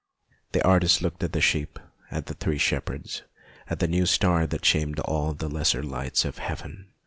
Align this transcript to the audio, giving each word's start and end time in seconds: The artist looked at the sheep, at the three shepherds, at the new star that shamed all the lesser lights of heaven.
The 0.53 0.65
artist 0.65 1.03
looked 1.03 1.23
at 1.23 1.31
the 1.31 1.41
sheep, 1.41 1.77
at 2.09 2.25
the 2.25 2.33
three 2.33 2.57
shepherds, 2.57 3.21
at 3.69 3.77
the 3.77 3.87
new 3.87 4.07
star 4.07 4.47
that 4.47 4.65
shamed 4.65 4.99
all 5.01 5.35
the 5.35 5.47
lesser 5.47 5.83
lights 5.83 6.25
of 6.25 6.39
heaven. 6.39 6.87